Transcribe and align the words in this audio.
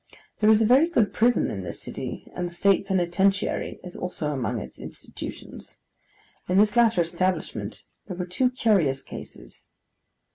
There 0.39 0.49
is 0.49 0.63
a 0.63 0.65
very 0.65 0.89
good 0.89 1.13
prison 1.13 1.51
in 1.51 1.61
this 1.61 1.79
city, 1.79 2.25
and 2.33 2.49
the 2.49 2.53
State 2.55 2.87
Penitentiary 2.87 3.79
is 3.83 3.95
also 3.95 4.31
among 4.31 4.59
its 4.59 4.79
institutions. 4.79 5.77
In 6.49 6.57
this 6.57 6.75
latter 6.75 7.01
establishment 7.01 7.83
there 8.07 8.17
were 8.17 8.25
two 8.25 8.49
curious 8.49 9.03
cases. 9.03 9.67